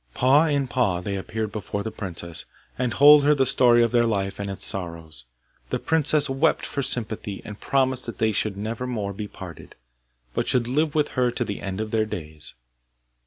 Paw 0.15 0.47
in 0.47 0.67
paw 0.67 0.99
they 0.99 1.15
appeared 1.15 1.51
before 1.51 1.83
the 1.83 1.91
princess, 1.91 2.45
and 2.75 2.91
told 2.93 3.23
her 3.23 3.35
the 3.35 3.45
story 3.45 3.83
of 3.83 3.91
their 3.91 4.07
life 4.07 4.39
and 4.39 4.49
its 4.49 4.65
sorrows. 4.65 5.25
The 5.69 5.77
princess 5.77 6.27
wept 6.27 6.65
for 6.65 6.81
sympathy, 6.81 7.39
and 7.45 7.59
promised 7.61 8.07
that 8.07 8.17
they 8.17 8.31
should 8.31 8.57
never 8.57 8.87
more 8.87 9.13
be 9.13 9.27
parted, 9.27 9.75
but 10.33 10.47
should 10.47 10.67
live 10.67 10.95
with 10.95 11.09
her 11.09 11.29
to 11.29 11.45
the 11.45 11.61
end 11.61 11.79
of 11.79 11.91
their 11.91 12.07
days. 12.07 12.55